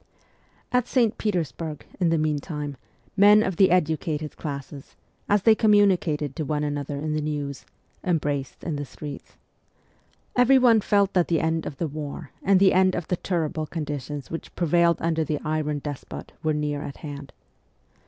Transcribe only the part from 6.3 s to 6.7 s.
to one